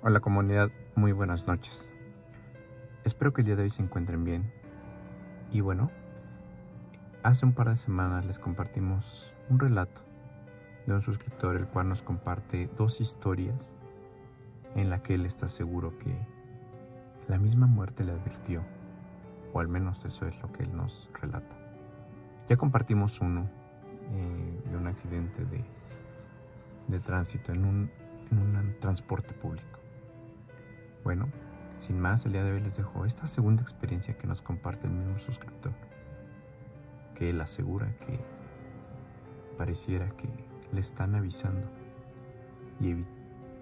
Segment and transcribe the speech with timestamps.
[0.00, 1.90] Hola comunidad, muy buenas noches.
[3.02, 4.52] Espero que el día de hoy se encuentren bien.
[5.50, 5.90] Y bueno,
[7.24, 10.02] hace un par de semanas les compartimos un relato
[10.86, 13.74] de un suscriptor el cual nos comparte dos historias
[14.76, 16.16] en la que él está seguro que
[17.26, 18.62] la misma muerte le advirtió,
[19.52, 21.56] o al menos eso es lo que él nos relata.
[22.48, 23.50] Ya compartimos uno
[24.12, 25.64] eh, de un accidente de,
[26.86, 27.90] de tránsito en un,
[28.30, 29.78] en un transporte público.
[31.04, 31.28] Bueno,
[31.76, 34.92] sin más, el día de hoy les dejo esta segunda experiencia que nos comparte el
[34.92, 35.72] mismo suscriptor,
[37.14, 38.18] que él asegura que
[39.56, 40.28] pareciera que
[40.72, 41.66] le están avisando
[42.80, 43.04] y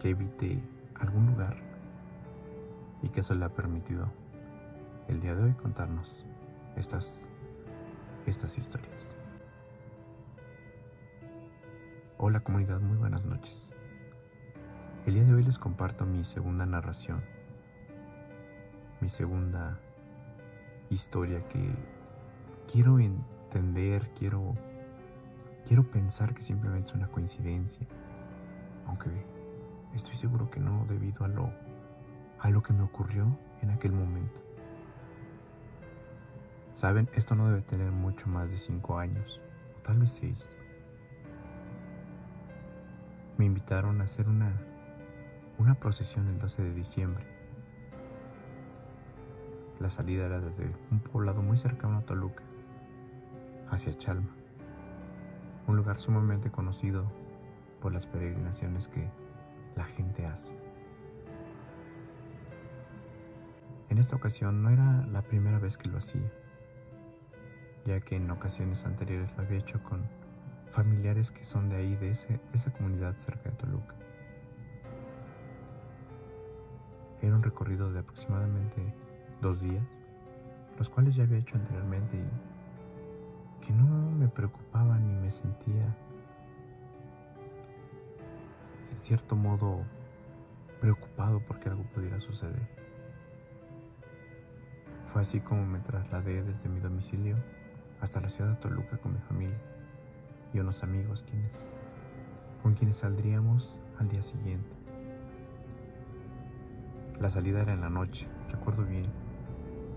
[0.00, 0.62] que evite
[1.00, 1.56] algún lugar
[3.02, 4.10] y que eso le ha permitido
[5.08, 6.24] el día de hoy contarnos
[6.76, 7.28] estas,
[8.26, 9.14] estas historias.
[12.18, 13.72] Hola comunidad, muy buenas noches.
[15.06, 17.22] El día de hoy les comparto mi segunda narración,
[19.00, 19.78] mi segunda
[20.90, 21.74] historia que
[22.70, 24.54] quiero entender, quiero,
[25.66, 27.86] quiero pensar que simplemente es una coincidencia,
[28.86, 29.08] aunque
[29.94, 31.50] estoy seguro que no debido a lo,
[32.38, 33.26] a lo que me ocurrió
[33.62, 34.38] en aquel momento.
[36.74, 39.40] Saben, esto no debe tener mucho más de cinco años,
[39.78, 40.52] o tal vez seis
[43.40, 44.52] me invitaron a hacer una,
[45.60, 47.26] una procesión el 12 de diciembre.
[49.78, 52.42] La salida era desde un poblado muy cercano a Toluca,
[53.70, 54.30] hacia Chalma,
[55.66, 57.04] un lugar sumamente conocido
[57.82, 59.06] por las peregrinaciones que
[59.76, 60.50] la gente hace.
[63.90, 66.32] En esta ocasión no era la primera vez que lo hacía,
[67.84, 70.08] ya que en ocasiones anteriores lo había hecho con
[70.72, 73.99] familiares que son de ahí, de, esa comunidad cerca de Toluca.
[77.22, 78.94] Era un recorrido de aproximadamente
[79.40, 79.84] dos días,
[80.78, 85.94] los cuales ya había hecho anteriormente y que no me preocupaba ni me sentía
[88.92, 89.84] en cierto modo
[90.80, 92.66] preocupado porque algo pudiera suceder.
[95.12, 97.36] Fue así como me trasladé desde mi domicilio
[98.00, 99.58] hasta la ciudad de Toluca con mi familia
[100.52, 101.72] y unos amigos quienes,
[102.62, 104.79] con quienes saldríamos al día siguiente.
[107.20, 109.04] La salida era en la noche, recuerdo bien.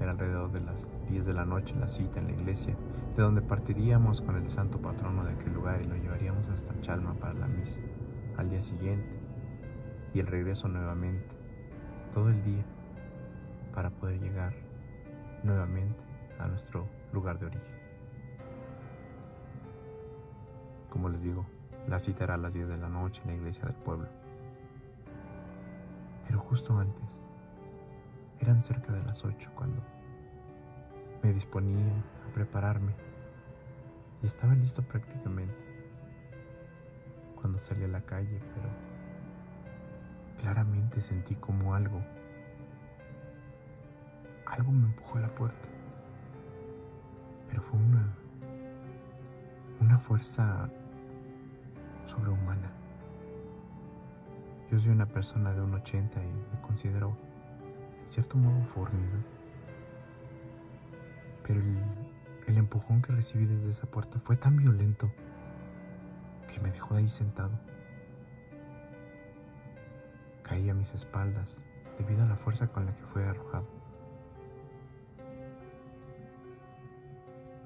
[0.00, 2.76] Era alrededor de las 10 de la noche la cita en la iglesia,
[3.16, 7.14] de donde partiríamos con el santo patrono de aquel lugar y lo llevaríamos hasta Chalma
[7.14, 7.80] para la misa,
[8.36, 9.08] al día siguiente,
[10.14, 11.34] y el regreso nuevamente,
[12.14, 12.64] todo el día,
[13.74, 14.54] para poder llegar
[15.42, 15.98] nuevamente
[16.38, 17.78] a nuestro lugar de origen.
[20.88, 21.44] Como les digo,
[21.88, 24.06] la cita era a las 10 de la noche en la iglesia del pueblo.
[26.28, 27.24] Pero justo antes,
[28.38, 29.80] eran cerca de las 8 cuando
[31.22, 31.90] me disponía
[32.28, 32.92] a prepararme
[34.22, 35.56] y estaba listo prácticamente.
[37.34, 38.68] Cuando salí a la calle, pero
[40.38, 42.02] claramente sentí como algo,
[44.44, 45.68] algo me empujó a la puerta,
[47.48, 48.14] pero fue una,
[49.80, 50.68] una fuerza
[52.04, 52.77] sobrehumana.
[54.70, 57.16] Yo soy una persona de un 80 y me considero
[58.04, 59.18] en cierto modo fornido.
[61.46, 61.78] Pero el,
[62.46, 65.10] el empujón que recibí desde esa puerta fue tan violento
[66.52, 67.52] que me dejó ahí sentado.
[70.42, 71.62] Caí a mis espaldas
[71.98, 73.66] debido a la fuerza con la que fue arrojado.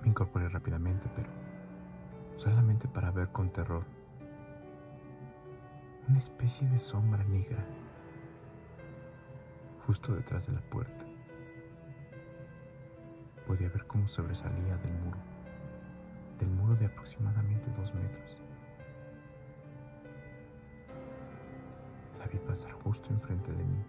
[0.03, 1.29] Me incorporé rápidamente, pero
[2.37, 3.85] solamente para ver con terror
[6.13, 7.65] una especie de sombra negra
[9.87, 11.07] justo detrás de la puerta.
[13.47, 15.17] Podía ver cómo sobresalía del muro,
[16.39, 18.43] del muro de aproximadamente dos metros.
[22.19, 23.83] La vi pasar justo enfrente de mí,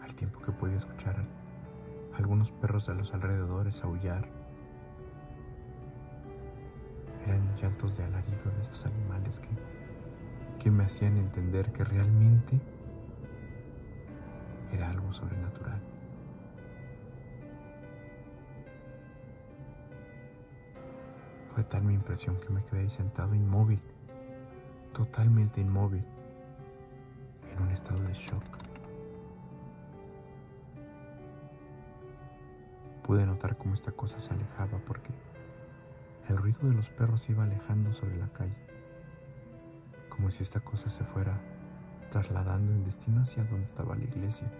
[0.00, 1.16] al tiempo que podía escuchar
[2.14, 4.26] a algunos perros de los alrededores aullar
[7.60, 9.48] llantos de alarido de estos animales que,
[10.62, 12.60] que me hacían entender que realmente
[14.72, 15.80] era algo sobrenatural.
[21.54, 23.80] Fue tal mi impresión que me quedé ahí sentado inmóvil,
[24.92, 26.04] totalmente inmóvil,
[27.50, 28.42] en un estado de shock.
[33.06, 35.10] Pude notar cómo esta cosa se alejaba porque
[36.28, 38.56] el ruido de los perros iba alejando sobre la calle,
[40.08, 41.38] como si esta cosa se fuera
[42.10, 44.50] trasladando en destino hacia donde estaba la iglesia.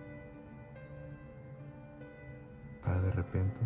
[2.84, 3.60] Para de repente,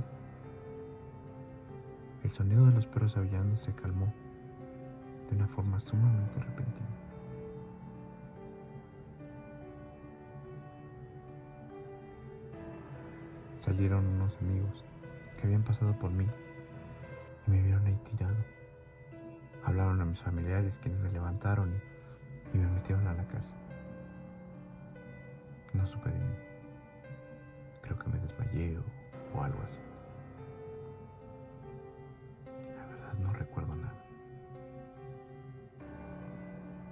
[2.24, 4.12] el sonido de los perros aullando se calmó
[5.28, 6.88] de una forma sumamente repentina.
[13.58, 14.84] Salieron unos amigos
[15.36, 16.26] que habían pasado por mí
[17.50, 18.36] me vieron ahí tirado.
[19.64, 21.74] Hablaron a mis familiares quienes me levantaron
[22.54, 23.54] y, me metieron a la casa.
[25.72, 26.34] No supe de mí.
[27.82, 28.78] Creo que me desmayé
[29.34, 29.78] o, algo así.
[32.46, 33.94] La verdad no recuerdo nada.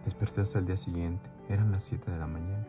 [0.05, 1.31] Desperté hasta el día siguiente.
[1.49, 2.67] Eran las 7 de la mañana.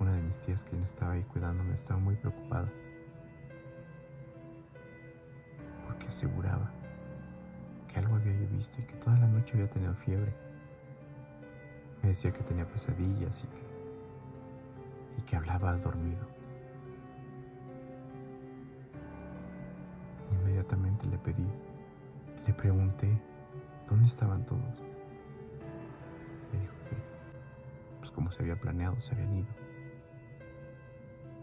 [0.00, 2.68] Una de mis tías, quien estaba ahí cuidándome, estaba muy preocupada.
[6.14, 6.70] Aseguraba
[7.88, 10.32] que algo había yo visto y que toda la noche había tenido fiebre.
[12.02, 16.24] Me decía que tenía pesadillas y que, y que hablaba dormido.
[20.40, 21.48] Inmediatamente le pedí,
[22.46, 23.08] le pregunté
[23.88, 24.62] dónde estaban todos.
[26.52, 26.96] Me dijo que,
[27.98, 29.48] pues como se había planeado, se habían ido.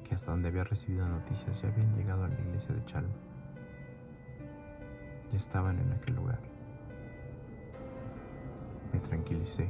[0.06, 3.31] Que hasta donde había recibido noticias ya habían llegado a la iglesia de Chalma.
[5.32, 6.40] Ya estaban en aquel lugar.
[8.94, 9.70] Me tranquilicé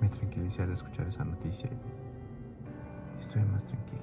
[0.00, 4.02] me tranquilicé al escuchar esa noticia y estoy más tranquilo.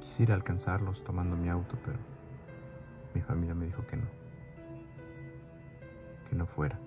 [0.00, 1.98] Quisiera alcanzarlos tomando mi auto, pero
[3.14, 4.06] mi familia me dijo que no.
[6.28, 6.78] Que no fuera.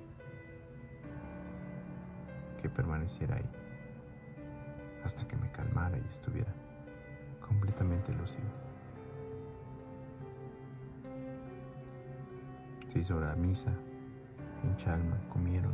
[2.62, 3.50] Que permaneciera ahí.
[5.04, 6.54] Hasta que me calmara y estuviera
[7.70, 8.50] completamente lúcido.
[12.92, 13.72] Se hizo la misa
[14.64, 15.74] en Chalma comieron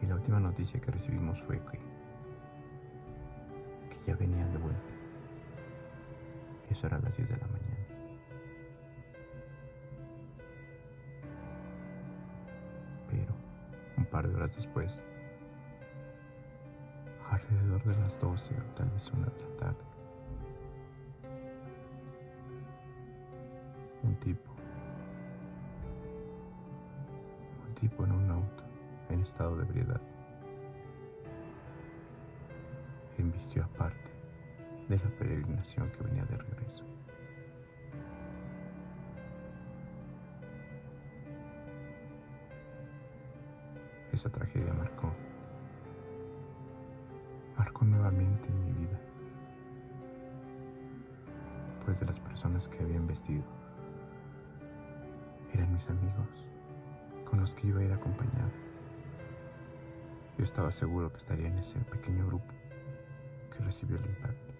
[0.00, 1.78] y la última noticia que recibimos fue que,
[3.90, 4.80] que ya venían de vuelta.
[6.70, 7.86] Eso era a las 10 de la mañana.
[13.10, 13.34] Pero
[13.98, 14.98] un par de horas después,
[17.30, 19.95] alrededor de las 12 o tal vez una de la tarde,
[24.16, 24.56] un tipo
[27.80, 28.64] tipo en un auto
[29.10, 30.00] en estado de ebriedad.
[33.18, 34.10] Invistió aparte
[34.88, 36.84] de la peregrinación que venía de regreso.
[44.12, 45.12] Esa tragedia marcó,
[47.58, 48.98] marcó nuevamente en mi vida,
[51.84, 53.65] pues de las personas que habían vestido eran
[55.76, 56.46] mis amigos
[57.28, 58.50] con los que iba a ir acompañado.
[60.38, 62.46] Yo estaba seguro que estaría en ese pequeño grupo
[63.50, 64.54] que recibió el impacto.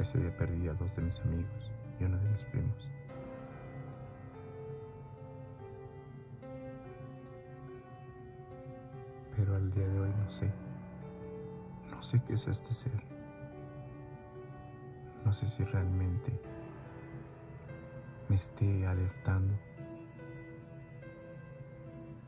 [0.00, 2.88] Ese día perdí a dos de mis amigos y uno de mis primos.
[9.36, 10.50] Pero al día de hoy no sé.
[11.88, 13.00] No sé qué es este ser.
[15.24, 16.57] No sé si realmente
[18.28, 19.54] me esté alertando,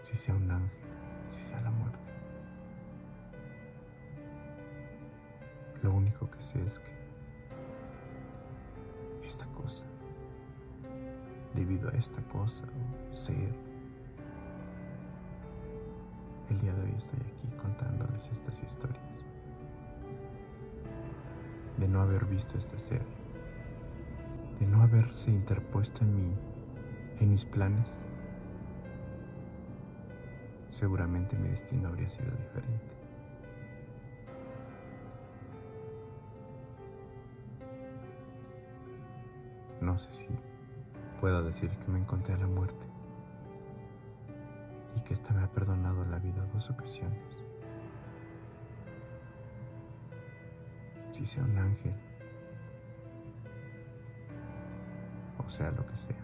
[0.02, 0.70] si sea un ángel,
[1.32, 1.98] si sea la muerte.
[5.82, 6.90] Lo único que sé es que
[9.24, 9.84] esta cosa,
[11.54, 12.64] debido a esta cosa
[13.12, 13.54] o ser,
[16.48, 19.24] el día de hoy estoy aquí contándoles estas historias.
[21.76, 23.19] De no haber visto este ser
[24.60, 26.34] de no haberse interpuesto en, mí,
[27.18, 28.04] en mis planes,
[30.70, 32.94] seguramente mi destino habría sido diferente.
[39.80, 40.28] No sé si
[41.20, 42.86] puedo decir que me encontré a la muerte
[44.94, 47.18] y que ésta me ha perdonado la vida dos ocasiones.
[51.12, 51.94] Si sea un ángel
[55.50, 56.16] sea lo que sea.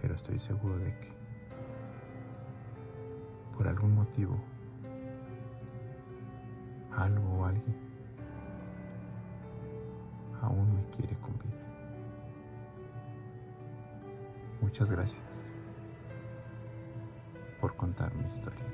[0.00, 1.12] Pero estoy seguro de que
[3.56, 4.38] por algún motivo
[6.96, 7.76] algo o alguien
[10.42, 11.34] aún me quiere con
[14.60, 15.48] Muchas gracias
[17.60, 18.64] por contar mi historia.